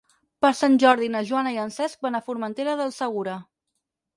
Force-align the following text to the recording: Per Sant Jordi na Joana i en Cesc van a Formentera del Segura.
Per 0.45 0.49
Sant 0.59 0.77
Jordi 0.83 1.09
na 1.15 1.21
Joana 1.31 1.51
i 1.57 1.61
en 1.65 1.73
Cesc 1.75 2.07
van 2.07 2.19
a 2.21 2.25
Formentera 2.31 2.77
del 2.81 2.93
Segura. 2.99 3.37